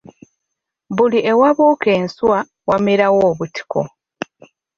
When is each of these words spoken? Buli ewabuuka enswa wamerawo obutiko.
Buli 0.95 1.19
ewabuuka 1.31 1.87
enswa 1.99 2.37
wamerawo 2.69 3.19
obutiko. 3.31 3.81